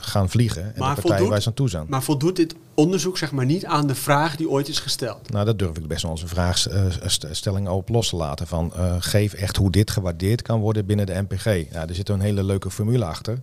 [0.00, 0.62] gaan vliegen.
[0.62, 1.86] En Maar de partijen voldoet- waar ze aan toe zijn.
[1.88, 5.30] Maar voldoet dit onderzoek, zeg maar, niet aan de vraag die ooit is gesteld?
[5.32, 8.46] Nou, dat durf ik best wel een vraagstelling op los te laten.
[8.46, 11.44] Van, geef echt hoe dit gewaardeerd kan worden binnen de NPG.
[11.72, 13.34] Ja, er zit een hele leuke formule achter.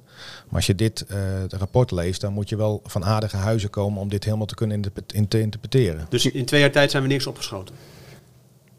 [0.46, 1.06] Maar als je dit
[1.42, 4.56] het rapport leest, dan moet je wel van aardige huizen komen om dit helemaal te
[4.56, 6.06] kunnen interpre- in te interpreteren.
[6.10, 7.76] Dus in twee jaar tijd zijn we niks opgeschoten.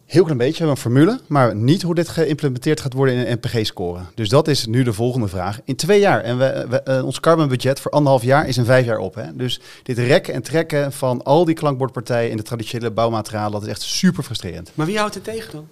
[0.09, 3.27] Heel klein beetje, we hebben een formule, maar niet hoe dit geïmplementeerd gaat worden in
[3.27, 4.01] een NPG-score.
[4.15, 5.61] Dus dat is nu de volgende vraag.
[5.65, 8.87] In twee jaar, en we, we, eh, ons carbonbudget voor anderhalf jaar is in vijf
[8.87, 9.15] jaar op.
[9.15, 9.37] Hè?
[9.37, 13.69] Dus dit rekken en trekken van al die klankbordpartijen in de traditionele bouwmaterialen, dat is
[13.69, 14.71] echt super frustrerend.
[14.75, 15.69] Maar wie houdt het tegen dan?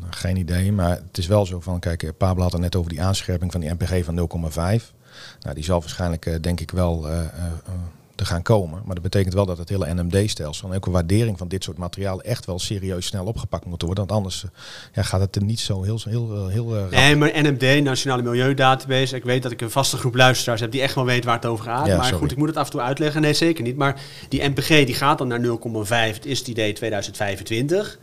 [0.00, 2.76] Nou, geen idee, maar het is wel zo van, kijk, eh, Pablo had het net
[2.76, 4.92] over die aanscherping van die NPG van 0,5.
[5.40, 7.72] Nou, die zal waarschijnlijk, eh, denk ik, wel eh, eh, eh,
[8.20, 8.82] te gaan komen.
[8.84, 11.76] Maar dat betekent wel dat het hele NMD-stelsel en ook een waardering van dit soort
[11.76, 14.06] materialen echt wel serieus snel opgepakt moet worden.
[14.06, 14.50] Want anders eh,
[14.92, 16.90] ja, gaat het er niet zo heel, heel, heel, heel eh, rap.
[16.90, 19.16] Nee, maar NMD, Nationale Milieudatabase.
[19.16, 21.46] Ik weet dat ik een vaste groep luisteraars heb die echt wel weet waar het
[21.46, 21.86] over gaat.
[21.86, 22.20] Ja, maar sorry.
[22.20, 23.20] goed, ik moet het af en toe uitleggen.
[23.20, 23.76] Nee, zeker niet.
[23.76, 26.14] Maar die NPG die gaat dan naar 0,5.
[26.14, 27.98] Het is het idee 2025.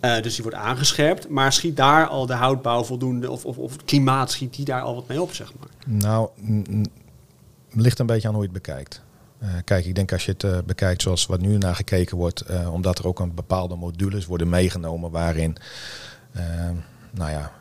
[0.00, 1.28] Eh, dus die wordt aangescherpt.
[1.28, 4.82] Maar schiet daar al de houtbouw voldoende, of, of, of het klimaat, schiet die daar
[4.82, 5.98] al wat mee op, zeg maar?
[6.00, 6.28] Nou,
[7.70, 9.02] ligt een beetje aan hoe je het bekijkt.
[9.38, 12.40] Eh, kijk, ik denk als je het eh, bekijkt zoals wat nu naar gekeken wordt,
[12.40, 15.56] eh, omdat er ook een bepaalde modules worden meegenomen waarin,
[17.10, 17.52] nou ja,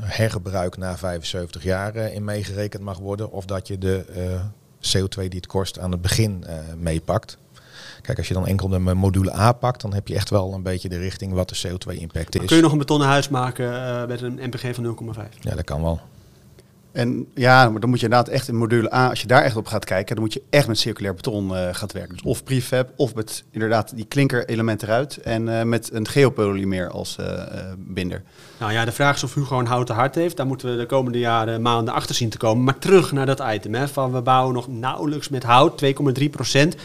[0.00, 4.40] hergebruik na 75 jaar in meegerekend mag worden, of dat je de eh,
[4.80, 6.44] CO2 die het kost aan het begin
[6.76, 7.38] meepakt.
[8.02, 10.62] Kijk, als je dan enkel de module A pakt, dan heb je echt wel een
[10.62, 12.48] beetje de richting wat de CO2-impact Maar is.
[12.48, 13.68] kun je nog een betonnen huis maken
[14.08, 15.38] met een NPG van 0,5?
[15.40, 16.00] Ja, dat kan wel.
[16.98, 19.66] En ja, dan moet je inderdaad echt in module A, als je daar echt op
[19.66, 22.12] gaat kijken, dan moet je echt met circulair beton eh gaan werken.
[22.14, 27.16] Dus of prefab, of met inderdaad die klinker-element eruit en eh, met een geopolymer als
[27.16, 27.42] eh,
[27.78, 28.22] binder.
[28.58, 30.36] Nou ja, de vraag is of Hugo een houten hart heeft.
[30.36, 32.64] Daar moeten we de komende jaren, maanden achter zien te komen.
[32.64, 33.74] Maar terug naar dat item.
[33.74, 35.84] Hè, van we bouwen nog nauwelijks met hout,
[36.20, 36.76] 2,3 procent.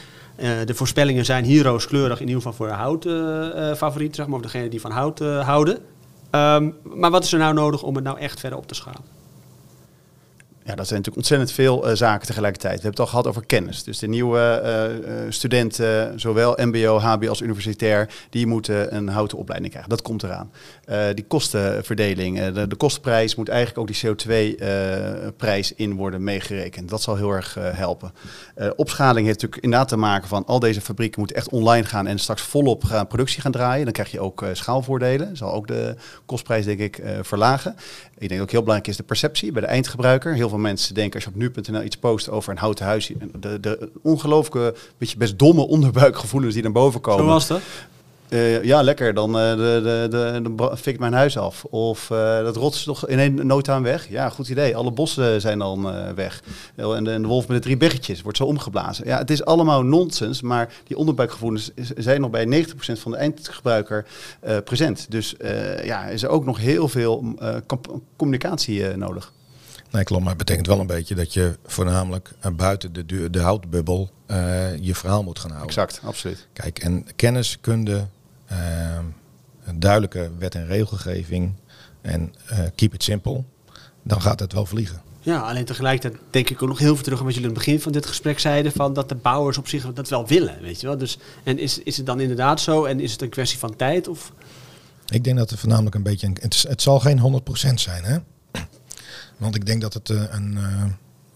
[0.65, 3.07] De voorspellingen zijn hier rooskleurig, in ieder geval voor hout
[3.77, 5.77] favoriet, zeg maar, of degene die van hout houden.
[6.29, 9.22] Ehm, maar wat is er nou nodig om het nou echt verder op te schalen?
[10.65, 12.75] Ja, dat zijn natuurlijk ontzettend veel eh, zaken tegelijkertijd.
[12.75, 13.83] We hebben het al gehad over kennis.
[13.83, 19.37] Dus de nieuwe eh, eh, studenten, zowel mbo, hbo als universitair, die moeten een houten
[19.37, 19.91] opleiding krijgen.
[19.91, 20.51] Dat komt eraan.
[21.15, 26.89] Die kostenverdeling, de, de kostprijs moet eigenlijk ook die CO2-prijs in worden meegerekend.
[26.89, 28.11] Dat zal heel erg helpen.
[28.75, 32.19] Opschaling heeft natuurlijk inderdaad te maken van al deze fabrieken moeten echt online gaan en
[32.19, 33.83] straks volop gaan productie gaan draaien.
[33.83, 35.37] Dan krijg je ook schaalvoordelen.
[35.37, 35.95] Zal ook de
[36.25, 37.75] kostprijs denk ik verlagen.
[38.17, 40.33] Ik denk ook heel belangrijk is de perceptie bij de eindgebruiker.
[40.33, 41.35] Heel veel mensen denken als je op
[41.65, 46.63] nu.nl iets post over een houten huis, de, de ongelooflijke, beetje best domme onderbuikgevoelens die
[46.63, 47.23] naar boven komen.
[47.23, 47.61] Zo was dat.
[48.29, 49.13] Eh, ja, lekker.
[49.13, 51.63] Dan, eh de, de, de, dan bra- fik ik mijn huis af.
[51.65, 54.09] Of eh, dat rot is toch in een nood aan weg.
[54.09, 54.75] Ja, goed idee.
[54.75, 56.43] Alle bossen zijn dan weg.
[56.75, 59.05] En de, en de wolf met de drie biggetjes wordt zo omgeblazen.
[59.07, 60.41] Ja, het is allemaal nonsens.
[60.41, 64.05] Maar die onderbuikgevoelens zijn nog bij 90% van de eindgebruiker
[64.63, 65.05] present.
[65.09, 65.35] Dus
[65.83, 67.33] ja, is er ook nog heel veel
[67.65, 69.31] com- communicatie nodig.
[69.93, 70.21] Nee, klopt.
[70.21, 74.77] Maar het betekent wel een beetje dat je voornamelijk eh, buiten de, de houtbubbel eh,
[74.77, 75.69] je verhaal moet gaan houden.
[75.69, 76.47] Exact, absoluut.
[76.53, 78.07] Kijk, en kennis, kunde,
[78.45, 78.57] eh,
[79.63, 81.53] een duidelijke wet en regelgeving
[82.01, 83.43] en eh, keep it simple,
[84.03, 85.01] dan gaat het wel vliegen.
[85.21, 87.65] Ja, alleen tegelijkertijd denk ik ook nog heel veel terug aan wat jullie aan het
[87.65, 88.71] begin van dit gesprek zeiden.
[88.71, 90.97] Van dat de bouwers op zich dat wel willen, weet je wel.
[90.97, 94.07] Dus, en is, is het dan inderdaad zo en is het een kwestie van tijd?
[94.07, 94.31] Of
[95.05, 98.17] Ik denk dat het voornamelijk een beetje, een, het, het zal geen 100% zijn, hè?
[99.43, 100.83] Want ik denk dat het eh, een, eh,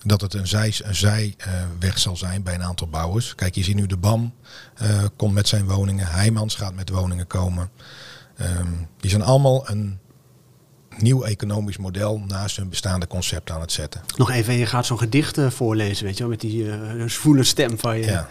[0.07, 3.35] dat het een, zij, een zijweg zal zijn bij een aantal bouwers.
[3.35, 4.33] Kijk, je ziet nu de BAM
[4.75, 7.69] eh, komt met zijn woningen, Heijmans gaat met woningen komen.
[8.37, 9.99] Ehm, die zijn allemaal een
[10.97, 14.01] nieuw economisch model naast hun bestaande concept aan het zetten.
[14.15, 17.43] nog even, je gaat zo'n gedicht eh, voorlezen, weet je wel, met die eh zwoele
[17.43, 18.05] stem van je.
[18.05, 18.27] Ja,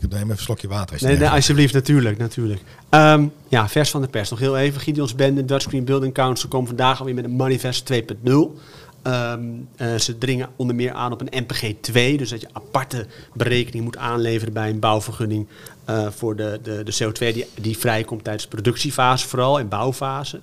[0.00, 0.96] Ik neem even een slokje water.
[1.00, 2.62] Nee, nee, alsjeblieft, natuurlijk, natuurlijk.
[2.88, 4.30] Ehm, ja, vers van de pers.
[4.30, 4.80] Nog heel even.
[4.80, 8.58] Gideon's Bende, Dutch Green Building Council, komt vandaag alweer met een manifest 2.0.
[9.02, 9.40] Ehm,
[9.76, 13.84] eh, ze dringen onder meer aan op een MPG 2, dus dat je aparte berekening
[13.84, 15.48] moet aanleveren bij een bouwvergunning
[15.84, 20.40] eh, voor de, de, de CO2 die, die vrijkomt tijdens de productiefase vooral en bouwfase.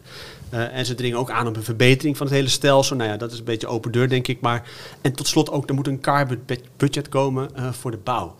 [0.49, 2.95] Eh, en ze dringen ook aan op een verbetering van het hele stelsel.
[2.95, 4.41] Nou ja, dat is een beetje open deur, denk ik.
[4.41, 4.69] Maar,
[5.01, 8.35] en tot slot ook, er moet een carbon bud- budget komen voor de bouw.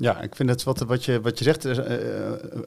[0.00, 1.78] Ja, ik vind het wat, wat, je, wat je zegt, eh,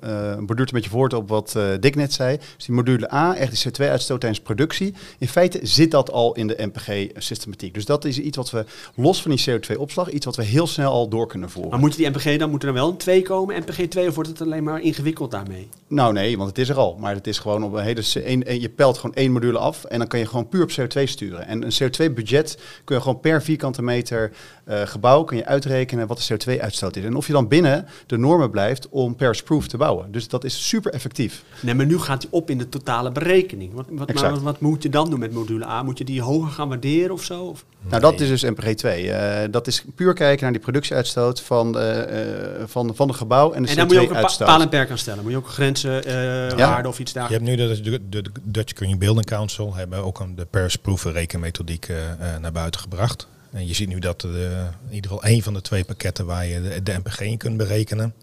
[0.02, 2.38] eh, borduurt een beetje voort op wat eh, Dick net zei.
[2.56, 4.94] Dus die module A, echt die CO2-uitstoot tijdens productie.
[5.18, 7.74] In feite zit dat al in de MPG-systematiek.
[7.74, 8.66] Dus dat is iets wat we,
[8.96, 11.72] los van die CO2-opslag, iets wat we heel snel al door kunnen voeren.
[11.72, 14.08] Maar moet je die MPG dan, moet er dan wel een 2 komen, MPG 2,
[14.08, 15.70] of wordt het alleen maar ingewikkeld daarmee?
[15.88, 16.98] Nou nee, want het is er al.
[17.00, 18.04] Maar het is gewoon op een hele...
[18.24, 21.04] één- je pelt gewoon één module af en dan kan je gewoon puur op CO2
[21.04, 21.48] sturen.
[21.48, 24.32] En een CO2-budget kun je gewoon per vierkante meter
[24.66, 27.04] gebouw kun je uitrekenen wat de CO2-uitstoot is.
[27.04, 30.12] En of je dan binnen de normen blijft om Paris-proof te bouwen.
[30.12, 31.44] Dus dat is super effectief.
[31.60, 33.74] Nee, maar nu gaat die op in de totale berekening.
[33.74, 34.34] Wat, wat, Exact.
[34.34, 35.84] maar wat moet je dan doen met module A?
[35.84, 37.44] Moet je die hoger gaan waarderen of zo?
[37.44, 37.66] Of?
[37.90, 39.12] Nou, dat is dus MPG 2.
[39.12, 43.52] Eh, dat is puur kijken naar die productieuitstoot van, eh, eh, van, van het gebouw
[43.54, 44.48] en de En daar moet je ook een pa- CO2-uitstoot.
[44.48, 45.24] paal en perk aan stellen.
[45.24, 47.28] Moet je ook grenzen, eh waarden of iets daar.
[47.28, 51.04] Je hebt nu de, de, de Dutch Green Building Council hebben ook een, de Paris-proof
[51.04, 51.96] rekenmethodiek eh,
[52.42, 53.28] naar buiten gebracht.
[53.54, 56.46] En je ziet nu dat de, in ieder geval één van de twee pakketten waar
[56.46, 58.14] je de, MPG in kunt berekenen,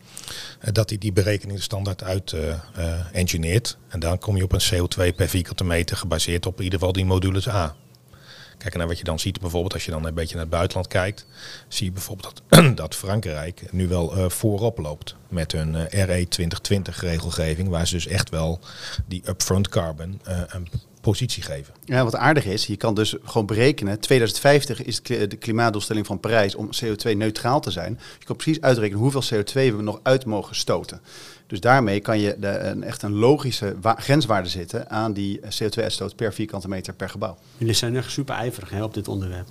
[0.61, 2.51] eh, dat die die berekening er standaard uit eh,
[3.13, 3.71] eh.
[3.89, 6.95] En dan kom je op een CO2 per vierkante meter gebaseerd op in ieder geval
[6.95, 7.77] die modules A.
[8.61, 10.87] Kijk naar wat je dan ziet, bijvoorbeeld als je dan een beetje naar het buitenland
[10.89, 11.27] kijkt,
[11.69, 16.29] zie je bijvoorbeeld dat, dat Frankrijk nu wel eh, voorop loopt met hun eh, RE
[16.29, 18.61] 2020 regelgeving, waar ze dus echt wel
[19.07, 20.69] die upfront carbon eh, een
[21.01, 21.75] positie geven.
[21.85, 24.01] Ja, wat aardig is, je kan dus gewoon berekenen.
[24.01, 27.99] 2050 is de klimaatdoelstelling van Parijs om CO2-neutraal te zijn.
[28.19, 31.01] Je kan precies uitrekenen hoeveel CO2 we nog uit mogen stoten.
[31.47, 36.17] Dus daarmee kan je de, een, echt een logische wa- grenswaarde zitten aan die CO2-uitstoot
[36.17, 37.37] per vierkante meter per gebouw.
[37.57, 39.49] Jullie zijn echt super ijverig hè, op dit onderwerp.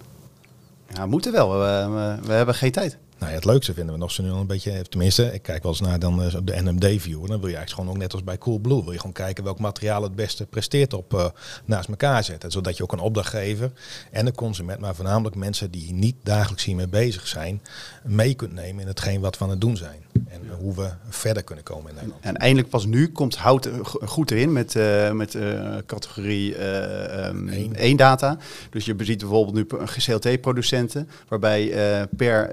[0.93, 1.51] Ja, we moeten wel.
[1.59, 2.97] We, we, we hebben geen tijd.
[3.19, 5.63] Nou ja, het leukste vinden we nog zo nu al een beetje, tenminste, ik kijk
[5.63, 7.19] wel eens naar dan, eh, op de NMD-view.
[7.19, 9.60] Dan wil je eigenlijk gewoon ook net als bij Coolblue, wil je gewoon kijken welk
[9.60, 11.25] materiaal het beste presteert op eh,
[11.65, 12.51] naast elkaar zetten.
[12.51, 13.71] Zodat je ook een opdrachtgever
[14.12, 17.62] en een consument, maar voornamelijk mensen die niet dagelijks hiermee bezig zijn,
[18.03, 20.01] mee kunt nemen in hetgeen wat we aan het doen zijn.
[20.27, 22.23] En hoe we verder kunnen komen in Nederland.
[22.23, 25.38] En eindelijk pas nu komt hout go- goed erin met, eh, met
[25.86, 27.75] categorie eh, ehm, Eén.
[27.75, 28.38] 1 data.
[28.69, 31.73] Dus je ziet bijvoorbeeld nu CLT-producenten, waarbij
[32.15, 32.49] per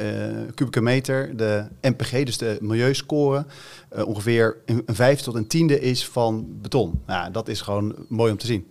[0.57, 3.47] kubieke meter de MPG, dus de milieuscore,
[3.89, 7.03] eh, ongeveer een, een vijfde tot een tiende is van beton.
[7.07, 8.67] Nou, dat is gewoon mooi om te zien.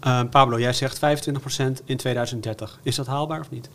[0.00, 2.80] Eh, Pablo, jij zegt 25% in 2030.
[2.82, 3.68] Is dat haalbaar of niet?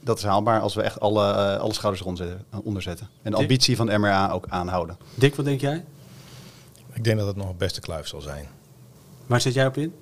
[0.00, 3.08] Dat is haalbaar als we echt alle, eh, alle schouders eronder onder zetten.
[3.22, 4.96] En de ambitie van de MRA ook aanhouden.
[5.14, 5.84] Dick, wat denk jij?
[6.92, 8.48] Ik denk dat het nog het beste kluif zal zijn.
[9.26, 9.92] Waar zit jij op in?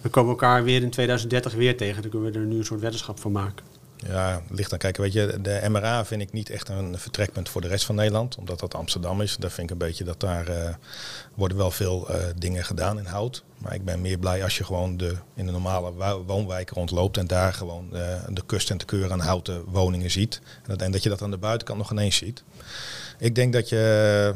[0.00, 2.02] We komen elkaar weer in 2030 weer tegen.
[2.02, 3.64] Dan kunnen we er nu een soort weddenschap van maken.
[4.06, 5.02] Ja, ligt aan kijken.
[5.02, 8.36] Weet je, de MRA vind ik niet echt een vertrekpunt voor de rest van Nederland.
[8.36, 9.36] Omdat dat Amsterdam is.
[9.36, 10.74] Daar vind ik een beetje dat daar eh,
[11.34, 13.44] worden wel veel eh, dingen gedaan in hout.
[13.58, 17.16] Maar ik ben meer blij als je gewoon de, in de normale wo- woonwijken rondloopt.
[17.16, 20.40] En daar gewoon eh, de kust en de keur aan houten woningen ziet.
[20.66, 22.42] En dat, dat je dat aan de buitenkant nog ineens ziet.
[23.18, 24.34] Ik denk dat je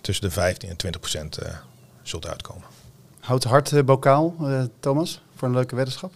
[0.00, 1.38] tussen de 15 en 20 procent
[2.02, 2.64] zult uitkomen.
[3.20, 4.34] Hout hard bokaal,
[4.80, 6.12] Thomas, voor een leuke weddenschap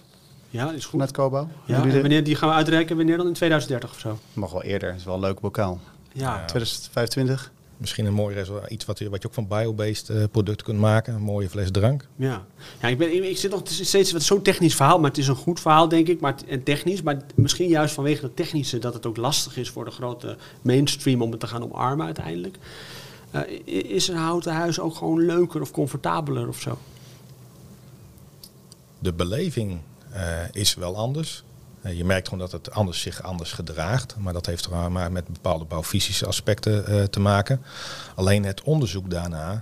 [0.53, 0.91] Ja, is goed.
[0.91, 1.49] vanuit Cobouw.
[1.65, 2.97] Ja, en wanneer die gaan we uitreiken?
[2.97, 3.27] Wanneer dan?
[3.27, 4.19] In 2030 of zo?
[4.33, 5.81] Mag wel eerder, het is wel een leuk bokaal.
[6.13, 6.37] Ja.
[6.37, 6.45] Ja.
[6.45, 7.53] 2025.
[7.77, 8.71] Misschien een mooi resultaat.
[8.71, 11.15] Iets wat je, wat je ook van biobased eh, producten kunt maken.
[11.15, 12.07] Een mooie fles drank.
[12.17, 12.45] Ja,
[12.81, 15.19] ja ik, ben, ik zit nog het is steeds wat zo'n technisch verhaal, maar het
[15.19, 16.21] is een goed verhaal, denk ik.
[16.21, 19.85] Maar, en technisch, maar misschien juist vanwege het technische dat het ook lastig is voor
[19.85, 22.57] de grote mainstream om het te gaan omarmen uiteindelijk.
[23.31, 23.41] Eh,
[23.91, 26.79] is een houten huis ook gewoon leuker of comfortabeler of zo?
[28.99, 29.81] De beleving
[30.53, 31.45] is wel anders.
[31.83, 34.17] Eh, je merkt gewoon dat het anders zich anders gedraagt.
[34.19, 37.63] Maar dat heeft er maar met bepaalde bouwfysische aspecten eh, te maken.
[38.15, 39.59] Alleen het onderzoek daarna eh,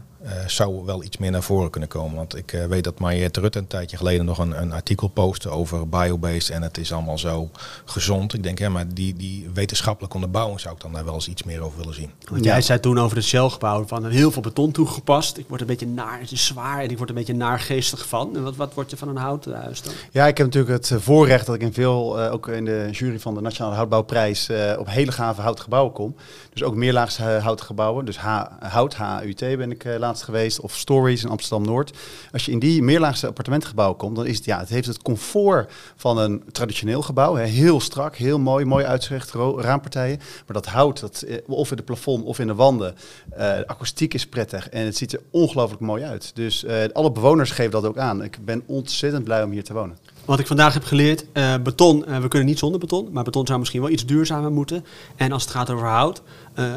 [0.46, 2.16] zou wel iets meer naar voren kunnen komen.
[2.16, 5.48] Want ik eh, weet dat Mariette Rutte een tijdje geleden nog een, een artikel postte
[5.48, 6.50] over biobased.
[6.50, 7.50] En het is allemaal zo
[7.85, 8.35] gezond.
[8.35, 11.42] Ik denk, hè, maar die, die wetenschappelijke onderbouwing zou ik dan daar wel eens iets
[11.42, 12.11] meer over willen zien.
[12.30, 12.50] Want Ja.
[12.52, 15.37] jij zei toen over het Shell-gebouw van heel veel beton toegepast.
[15.37, 18.37] Ik word een beetje naar, het is zwaar en ik word een beetje naargeestig van.
[18.37, 19.92] En wat, wat word je van een houten huis dan?
[20.11, 22.88] Ja, ik heb natuurlijk het eh, voorrecht dat ik in veel, eh, ook in de
[22.92, 26.14] jury van de Nationale Houtbouwprijs, eh, op hele gave houten gebouwen kom.
[26.52, 28.04] Dus ook meerlaagse eh, houten gebouwen.
[28.04, 31.96] Dus H, hout, HUT ben ik eh, laatst geweest, of Stories in Amsterdam-Noord.
[32.33, 35.73] Als je in die meerlaagse appartementengebouwen komt, dan is het, ja, het heeft het comfort
[35.96, 37.35] van een traditioneel gebouw.
[37.35, 37.44] Hè.
[37.44, 40.18] Heel strak, heel mooi, mooi uitzicht, raampartijen.
[40.18, 42.94] Maar dat hout, dat, eh, of in de plafond of in de wanden,
[43.31, 46.31] eh, de akoestiek is prettig en het ziet er ongelooflijk mooi uit.
[46.35, 48.23] Dus eh, alle bewoners geven dat ook aan.
[48.23, 49.99] Ik ben ontzettend blij om hier te wonen.
[50.25, 51.25] Wat ik vandaag heb geleerd,
[51.62, 54.85] beton, we kunnen niet zonder beton, maar beton zou misschien wel iets duurzamer moeten.
[55.16, 56.23] En als het gaat over hout,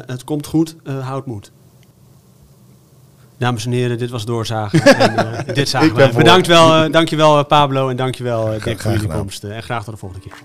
[0.06, 1.50] het komt goed, hout moet.
[3.38, 4.80] Dames en heren, dit was Doorzagen.
[4.96, 6.16] en, eh, dit zagen Ik ben we.
[6.16, 9.18] Bedankt wel, eh, dankjewel eh, Pablo en dankjewel uh, Dick voor jullie gedaan.
[9.18, 9.44] komst.
[9.44, 10.38] en graag tot de volgende keer.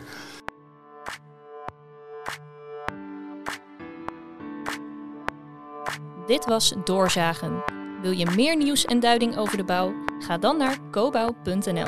[6.27, 7.63] Dit was Doorzagen.
[8.01, 9.93] Wil je meer nieuws en duiding over de bouw?
[10.19, 11.87] Ga dan naar cobouw.nl.